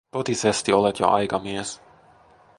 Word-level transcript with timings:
Totisesti 0.15 0.73
olet 0.77 0.99
jo 1.03 1.07
aikamies. 1.19 1.77